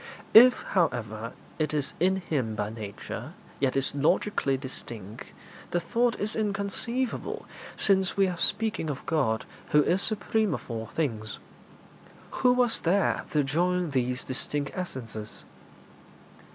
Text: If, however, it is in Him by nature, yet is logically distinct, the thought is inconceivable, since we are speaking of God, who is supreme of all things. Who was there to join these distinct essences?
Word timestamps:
If, 0.33 0.63
however, 0.63 1.33
it 1.59 1.75
is 1.75 1.93
in 1.99 2.15
Him 2.15 2.55
by 2.55 2.71
nature, 2.71 3.33
yet 3.59 3.77
is 3.77 3.93
logically 3.93 4.57
distinct, 4.57 5.25
the 5.69 5.79
thought 5.79 6.19
is 6.19 6.35
inconceivable, 6.35 7.45
since 7.77 8.17
we 8.17 8.27
are 8.27 8.39
speaking 8.39 8.89
of 8.89 9.05
God, 9.05 9.45
who 9.69 9.83
is 9.83 10.01
supreme 10.01 10.55
of 10.55 10.71
all 10.71 10.87
things. 10.87 11.37
Who 12.41 12.51
was 12.51 12.79
there 12.81 13.25
to 13.29 13.43
join 13.43 13.91
these 13.91 14.23
distinct 14.23 14.71
essences? 14.73 15.45